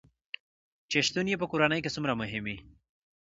[0.89, 2.57] چې شتون يې په کورنے کې څومره مهم وي